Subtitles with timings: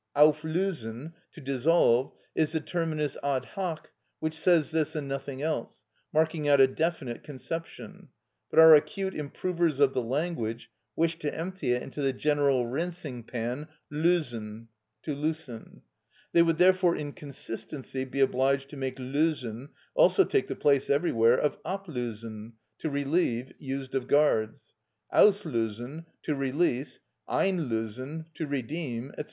[0.15, 6.47] "Auflösen" (to dissolve) is the terminus ad hoc, which says this and nothing else, marking
[6.47, 8.07] out a definite conception;
[8.49, 13.21] but our acute improvers of the language wish to empty it into the general rinsing
[13.21, 14.69] pan "lösen"
[15.03, 15.83] (to loosen);
[16.33, 21.37] they would therefore in consistency be obliged to make "lösen" also take the place everywhere
[21.39, 24.73] of "ablösen" (to relieve, used of guards),
[25.13, 26.99] "auslösen" (to release),
[27.29, 29.19] "einlösen" (to redeem), &c.